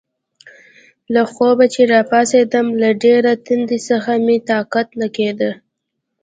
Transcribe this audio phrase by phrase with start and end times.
[1.13, 5.51] له خوبه چې راپاڅېدم، له ډېرې تندې څخه مې طاقت نه کېده.